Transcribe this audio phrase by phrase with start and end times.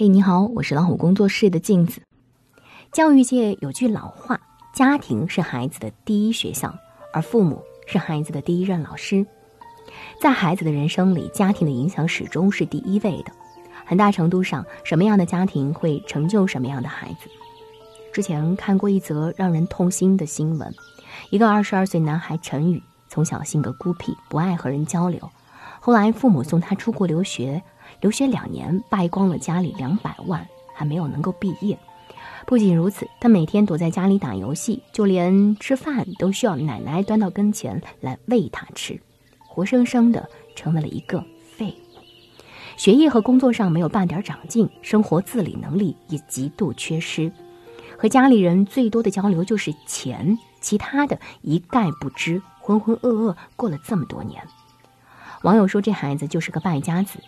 [0.00, 2.00] 嘿，你好，我是老虎工作室的镜子。
[2.90, 4.40] 教育界有句老话：
[4.72, 6.74] 家庭是孩子的第一学校，
[7.12, 9.26] 而父母是孩子的第一任老师。
[10.18, 13.32] 在孩子的人生里，家庭的影响始终是第一位的。
[13.84, 17.28] 很大程度上，什么样的家庭会成就什么样的孩子。
[18.10, 20.74] 之前看过一则让人痛心的新闻：
[21.28, 25.30] 一个二十二岁男孩陈宇，从小性格孤僻，不爱和人交流。
[25.78, 27.62] 后来父母送他出国留学。
[28.00, 31.78] 留学两年，败光了家里两百万，还没有能够毕业。
[32.46, 39.00] 不仅如此，他每天躲在家里打游戏，就连吃饭都需要奶奶端到跟前来喂他吃，
[39.46, 41.24] 活生生的成为了一个
[41.56, 42.00] 废物。
[42.76, 47.30] 学业和工作上没有半点长进，生活自理能力也极度缺失，
[47.98, 54.42] 和家里人最多的交流就是钱，其他的一概不知，浑浑噩噩过了这么多年。
[55.42, 57.18] 网友说这孩子就是个败家子。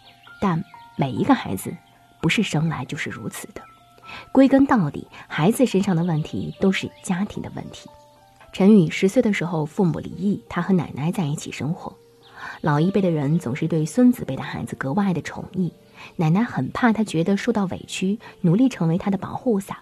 [0.42, 0.62] 但
[0.96, 1.72] 每一个孩子
[2.20, 3.62] 不是生来就是如此的，
[4.32, 7.88] 归根到底，孩子身上的问题都是家庭的问题。
[8.52, 11.96] 陈宇十岁的时候，父母离异，他和奶奶在一起生活。
[12.60, 15.70] 老一辈的人总是对孙子辈的孩子格外的宠溺，
[16.16, 19.76] 奶奶很怕他觉得受到委屈，努力成为他的保护伞。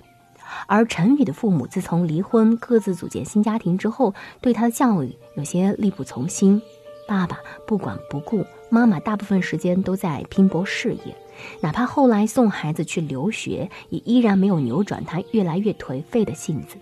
[0.67, 6.61] 而陈宇的父母自从离婚，各自组建新家庭之后，对他的教育有些力不从心。
[7.09, 11.17] 爸爸不管不顾，妈妈大部分时间都在拼搏事业，
[11.61, 16.77] 哪怕后来送孩子去留学，也依然没有扭转他越来越颓废的性子。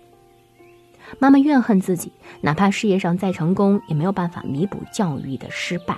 [1.18, 5.96] 妈妈怨恨自己，哪怕事业上再成功，也没有办法弥补教育的失败。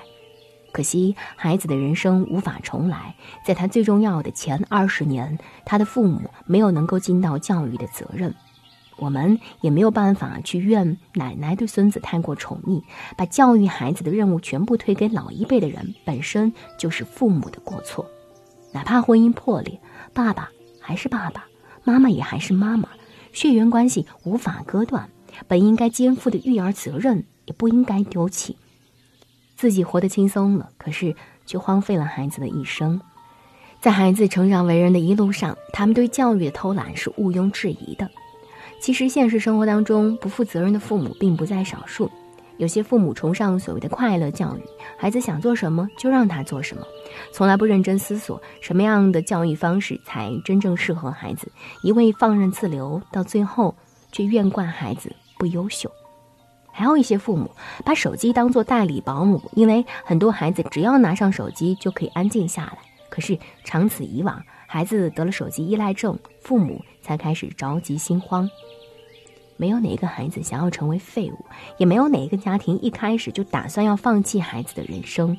[0.73, 8.33] 可惜孩子的人生无法重来，在他最重要的前二十年，他的父母没有能够尽到教育的责任。
[9.01, 12.83] 我们也没有办法去怨奶奶对孙子太过宠溺，
[13.17, 18.06] 把教育孩子的任务全部推给老一辈的人，本身就是父母的过错。
[18.73, 19.81] 哪怕婚姻破裂，
[20.12, 21.47] 爸爸还是爸爸，
[21.83, 22.91] 妈妈也还是妈妈，
[23.33, 25.09] 血缘关系无法割断，
[25.48, 28.56] 本应该肩负的育儿责任也不应该丢弃。
[29.56, 33.00] 自己活得轻松了，可是却荒废了孩子的一生。
[33.81, 38.11] 在孩子成长为人的一路上，他们对教育的偷懒是毋庸置疑的。
[38.81, 42.11] 其实，现实生活当中不负责任的父母并不在少数。
[42.57, 44.61] 有些父母崇尚所谓的快乐教育，
[44.99, 46.83] 孩子想做什么就让他做什么，
[47.31, 51.53] 从来不认真思索什么样的教育方式才真正适合孩子，
[51.83, 53.75] 一味放任自流，到最后
[54.13, 55.91] 却怨怪孩子不优秀。
[56.73, 57.51] 还有一些父母
[57.85, 62.79] 把手机当做代理保姆，因为很多孩子只要拿上手机就可以安静下来。
[63.11, 68.48] 可是长此以往，孩子得了手机依赖症，父母才开始着急心慌。
[69.56, 71.44] 没有哪一个孩子想要成为废物，
[71.76, 75.36] 也没有哪一个家庭一开始就打算要放弃孩子的人生。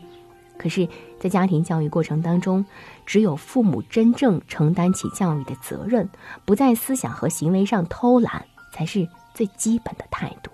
[0.57, 0.85] 可是，
[1.17, 2.65] 在家庭教育过程当中，
[3.05, 6.09] 只有父母真正承担起教育的责任，
[6.43, 10.51] 不在思想和行为上偷懒，才是最基本的态度。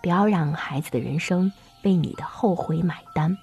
[0.00, 1.50] 不要让孩子的人生
[1.82, 3.36] 为你的后悔买单。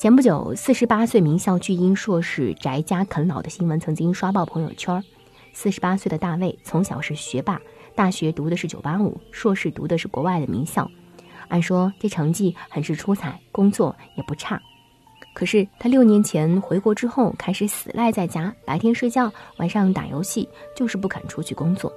[0.00, 5.04] 前不久，四十八岁名校巨婴硕士宅家啃老的新闻曾经刷爆朋友圈。
[5.52, 7.60] 四十八岁的大卫从小是学霸，
[7.94, 10.90] 大学读的是九八五，硕士读的是国外的名校。
[11.48, 14.58] 按说这成绩很是出彩，工作也不差。
[15.34, 21.92] 可是他六年前回国之后，开始死赖在家，白天睡觉，晚上打游戏，就是不肯出去工作。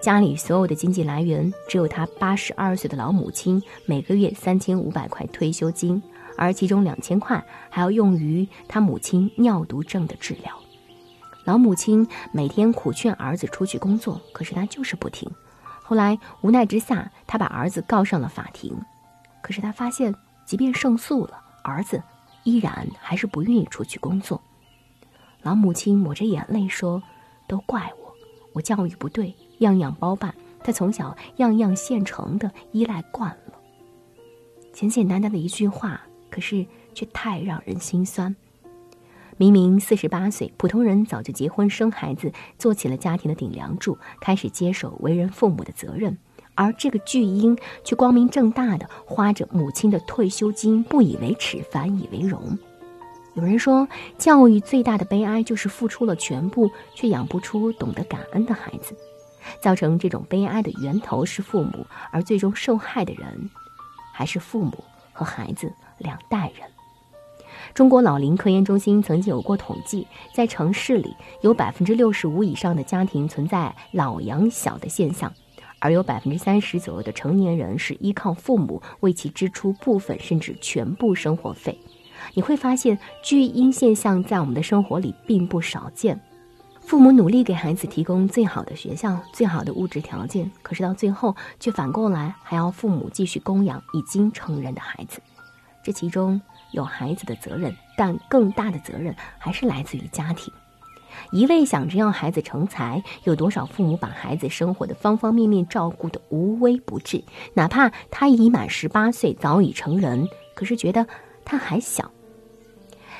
[0.00, 6.00] 家里所有的经济来源，只有他八十二岁的老母亲每个月三千五百块退休金，
[6.36, 10.52] 而其中两千块还要用于他母亲尿毒症的治疗。
[11.44, 15.30] 老母亲每天苦劝儿子出去工作，可是他就是不听。
[15.82, 18.80] 后来无奈之下，他把儿子告上了法庭。
[19.42, 20.14] 可是他发现，
[20.46, 22.00] 即便胜诉了，儿子
[22.44, 24.40] 依然还是不愿意出去工作。
[25.42, 27.02] 老母亲抹着眼泪说
[27.48, 28.14] ：“都怪我，
[28.52, 30.32] 我教育不对，样样包办，
[30.62, 33.58] 他从小样样现成的依赖惯了。”
[34.72, 36.00] 简简单单的一句话，
[36.32, 38.34] 可是却太让人心酸。
[39.36, 46.16] 明明四十八岁，普通人早就结婚生孩子，做起了家庭的顶梁柱，开始接手为人父母的责任，
[46.54, 52.58] 而这个巨婴却光明正大的花着母亲的退休金，不以为耻，反以为荣。
[53.34, 53.88] 有人说，
[54.18, 58.94] 教育最大的悲哀就是付出了全部，却养不出懂得感恩的孩子。
[59.60, 63.50] 造成这种悲哀的源头是父母，而最终受害的人，
[64.12, 66.68] 还是父母和孩子两代人。
[67.74, 75.32] 中国老龄科研中心曾经有过统计，在城市里有百分之六十五以上的家庭存在老养小的现象，
[75.78, 81.78] 而有百分之三十左右的成年人是依靠父母为其支出部分甚至全部生活费。
[82.34, 86.20] 你会发现巨婴现象在我们的生活里并不少见。
[86.80, 95.22] 父母努力给孩子提供最好的学校、最好的物质条件，可是到最后却反过来还要父母继续供养已经成人的孩子。
[95.82, 96.40] 这其中
[96.70, 100.52] 有孩子的责任，但更大的责任还是来自于家庭。
[101.30, 107.22] 一味想着要孩子成才，有多少父母把孩子生活的方方面面照顾得无微不至？
[107.54, 111.06] 哪怕他已满十八岁，早已成人，可是觉得
[111.44, 112.10] 他还小。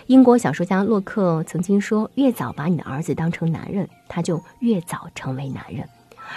[0.06, 5.88] 英国小说家洛克曾经说：“越早把你的儿子当成男人，他就越早成为男人。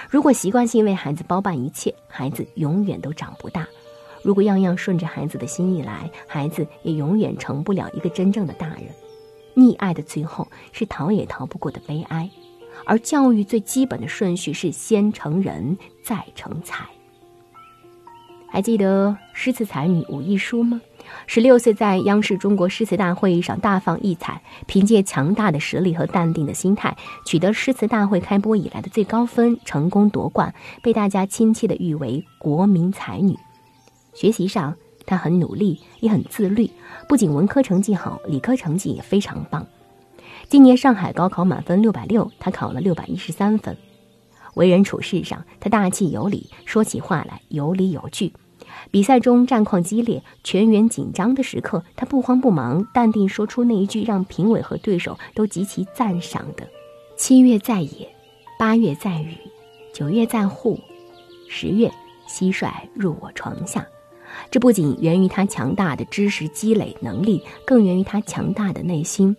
[0.10, 3.64] 如果习惯性为孩子包办一切，孩子永远都长不大；
[4.26, 8.86] 如果样样顺着孩子的心意来，孩子也永远成不了一个真正的大人。
[9.56, 12.28] 溺爱的最后是逃也逃不过的悲哀。
[12.86, 16.86] 而教育最基本的顺序是先成人，再成才。
[18.50, 20.82] 还记得诗词才女武亦姝吗？”
[21.28, 33.38] 十六岁，在央视中国诗词大会上大放异彩，凭借强大的实力和淡定的心态，取得诗词大会开播以来的最高分，成功夺冠，被大家亲切地誉为国民才女。
[34.16, 34.76] 学习上，
[35.06, 36.72] 他很努力，也很自律，
[37.08, 39.68] 不仅文科成绩好，理科成绩也非常棒。
[40.48, 43.76] 今年上海高考满分六百六，他考了六百一十三分。
[44.56, 48.32] 为人处事上，他大气有礼，说起话来有理有据。
[48.90, 56.68] 比赛中战况激烈、全员紧张的时刻，他不慌不忙，淡定说出那一句让评委和对手都极其赞赏的
[57.18, 58.08] ：“七月在野，
[58.58, 59.36] 八月在雨，
[59.94, 60.80] 九月在户，
[61.50, 61.92] 十月
[62.30, 63.86] 蟋蟀入我床下。”
[64.52, 69.36] 这不仅源于他强大的知识积累能力，更源于他强大的内心。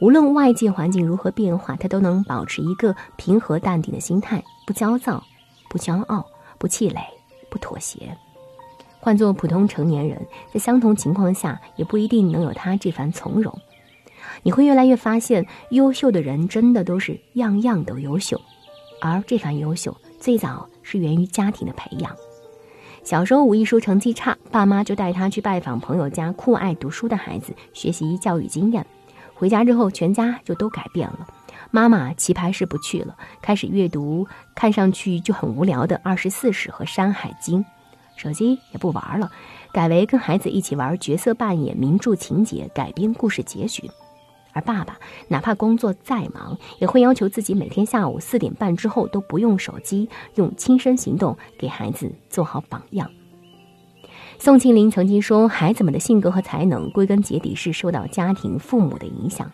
[0.00, 5.22] 无论外界环境如何变化，他都能保持一个平和淡定的心态，不焦躁，
[5.68, 6.26] 不骄傲，
[6.58, 7.00] 不气馁，
[7.48, 8.16] 不妥协。
[8.98, 13.56] 换做普通成年人，在相同情况下，也不一定能有他这番从容。
[14.42, 18.40] 你会越来越发现，优秀的人真的都是样样都优秀，
[19.00, 22.16] 而这番优秀最早是源于家庭的培养。
[23.04, 28.84] 小时候，武亦姝成绩差，爸妈就带他去拜访朋友家酷爱读书的孩子，学习教育经验。
[29.34, 31.26] 回家之后，全家就都改变了。
[31.70, 37.60] 妈妈棋牌室不去了，开始阅读看上去就很无聊的《二十四史》和《山海经》。
[38.16, 39.30] 手机也不玩了，
[39.70, 43.90] 改为跟孩子一起玩角色扮演、名著情节改编故事结局。
[44.54, 44.98] 而爸爸
[45.28, 53.10] 哪怕工作再忙，也会要求自己每天下午四点半之后都不用手机，用亲身行动给孩子做好榜样。
[54.38, 59.50] 宋庆龄曾经说：“孩子们的性格和才能，归根结底是受到家庭父母的影响。”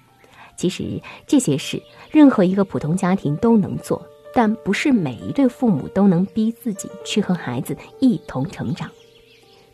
[0.57, 4.07] 其实这些事，任何一个普通家庭都能做。
[4.33, 8.89] 但不是每一对父母都能逼自己去和孩子一同成长。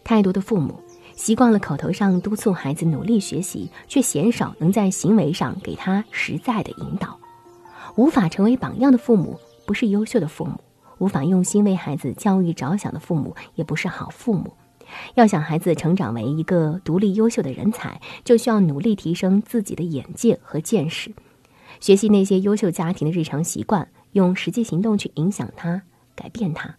[0.03, 0.81] 太多的父母
[1.17, 7.19] 习惯了口头上督促孩子努力学习，却鲜少能在行为上给他实在的引导。
[7.97, 10.53] 无法成为榜样的父母，不是优秀的父母；
[10.99, 14.53] 无法用心为孩子教育着想的父母，也不是好父母。
[15.15, 21.11] 要想孩子成长为一个独立优秀的人才，就需要努力提升自己的眼界和见识，
[21.81, 23.89] 学习那些优秀家庭的日常习惯。
[24.13, 25.83] 用实际行动去影响他，
[26.15, 26.75] 改变他。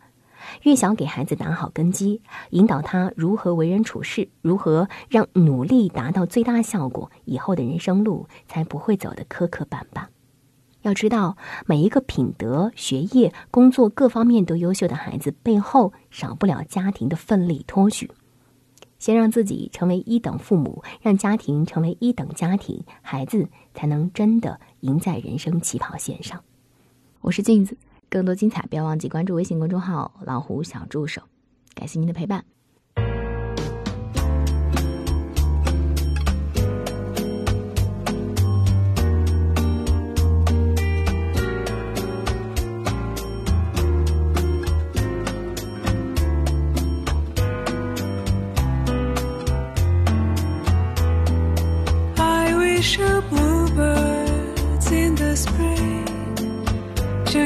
[0.63, 10.05] 越想给孩子打好根基，引导他如何为人处事，如何让努力达到最大效果，以后的人生路才不会走得磕磕绊绊。
[10.81, 18.09] 要知道，每一个品德、学业、工作各方面都优秀的孩子，背后少不了家庭的奋力托举。
[18.99, 26.43] 先让自己成为一等父母，让家庭成为一等家庭，孩子才能真的赢在人生起跑线上。
[27.21, 27.77] 我是镜子，
[28.09, 31.21] 更多精彩不要忘记关注微信公众号“老虎小助手”。
[31.75, 32.56] 感谢您的陪伴。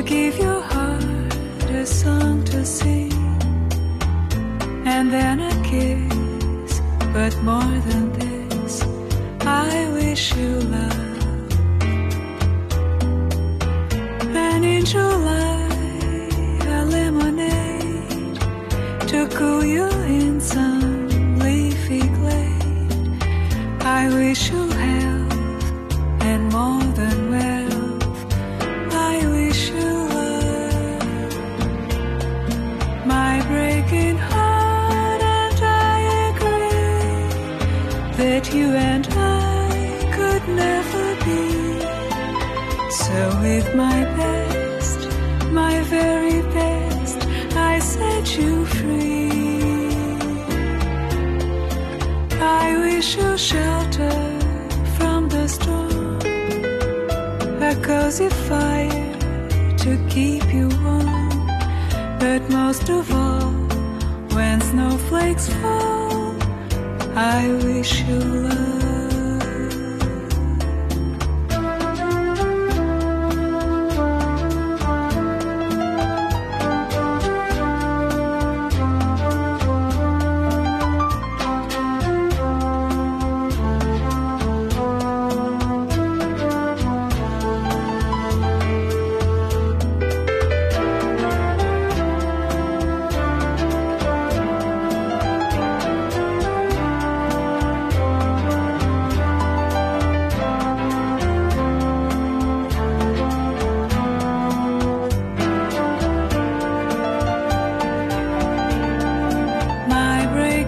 [0.03, 1.36] Give your heart
[1.70, 3.13] a song to sing
[4.86, 6.81] and then a kiss.
[7.13, 8.84] But more than this,
[9.41, 11.53] I wish you love.
[14.36, 15.70] And in July,
[16.77, 18.39] a lemonade
[19.10, 19.88] to cool you
[20.20, 23.24] in some leafy glade.
[23.81, 25.63] I wish you health
[26.22, 27.20] and more than
[38.18, 39.72] that you and I
[40.15, 41.82] could never be.
[42.91, 45.00] So with my best,
[45.51, 47.18] my very best,
[47.56, 49.32] I set you free.
[52.39, 54.18] I wish you shelter
[54.98, 56.20] from the storm,
[57.62, 59.12] a cozy fire
[59.84, 61.48] to keep you warm.
[62.20, 63.51] But most of all,
[64.36, 66.00] when snowflakes fall,
[67.15, 68.90] I wish you love.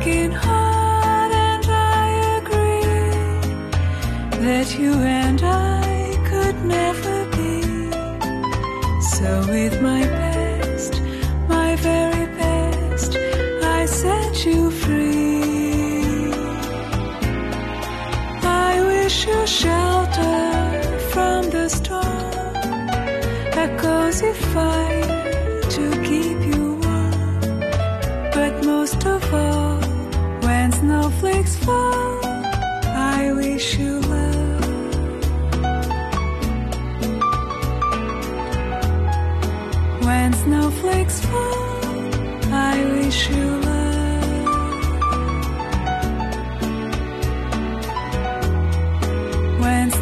[0.04, 2.08] Breaking heart, and I
[2.40, 2.84] agree
[4.46, 7.62] that you and I could never be.
[9.16, 11.02] So, with my best,
[11.48, 16.34] my very best, I set you free.
[18.44, 22.90] I wish you shelter from the storm,
[23.64, 25.03] a cozy fire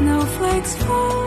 [0.02, 1.21] snowflakes fall.